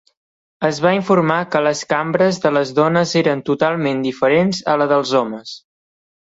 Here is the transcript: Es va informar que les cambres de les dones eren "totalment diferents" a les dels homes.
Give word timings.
Es 0.67 0.77
va 0.85 0.93
informar 0.99 1.35
que 1.55 1.61
les 1.65 1.83
cambres 1.93 2.39
de 2.45 2.51
les 2.57 2.71
dones 2.79 3.13
eren 3.21 3.45
"totalment 3.51 4.03
diferents" 4.07 4.63
a 4.75 4.77
les 4.85 4.91
dels 4.95 5.15
homes. 5.21 5.55